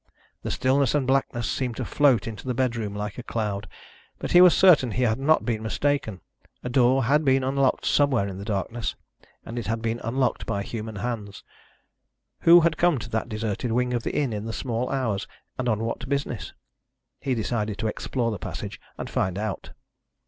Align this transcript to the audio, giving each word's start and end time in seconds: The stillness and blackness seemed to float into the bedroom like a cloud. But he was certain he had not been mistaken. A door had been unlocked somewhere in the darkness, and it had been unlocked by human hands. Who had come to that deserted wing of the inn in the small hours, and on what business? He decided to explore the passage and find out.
The 0.41 0.49
stillness 0.49 0.95
and 0.95 1.05
blackness 1.05 1.47
seemed 1.47 1.75
to 1.75 1.85
float 1.85 2.25
into 2.25 2.47
the 2.47 2.55
bedroom 2.55 2.95
like 2.95 3.19
a 3.19 3.23
cloud. 3.23 3.69
But 4.17 4.31
he 4.31 4.41
was 4.41 4.57
certain 4.57 4.89
he 4.89 5.03
had 5.03 5.19
not 5.19 5.45
been 5.45 5.61
mistaken. 5.61 6.21
A 6.63 6.69
door 6.69 7.03
had 7.03 7.23
been 7.23 7.43
unlocked 7.43 7.85
somewhere 7.85 8.27
in 8.27 8.39
the 8.39 8.43
darkness, 8.43 8.95
and 9.45 9.59
it 9.59 9.67
had 9.67 9.79
been 9.79 10.01
unlocked 10.03 10.47
by 10.47 10.63
human 10.63 10.95
hands. 10.95 11.43
Who 12.39 12.61
had 12.61 12.77
come 12.77 12.97
to 12.97 13.09
that 13.11 13.29
deserted 13.29 13.71
wing 13.73 13.93
of 13.93 14.01
the 14.01 14.15
inn 14.15 14.33
in 14.33 14.45
the 14.45 14.53
small 14.53 14.89
hours, 14.89 15.27
and 15.59 15.69
on 15.69 15.83
what 15.83 16.09
business? 16.09 16.51
He 17.19 17.35
decided 17.35 17.77
to 17.77 17.87
explore 17.87 18.31
the 18.31 18.39
passage 18.39 18.81
and 18.97 19.07
find 19.07 19.37
out. 19.37 19.69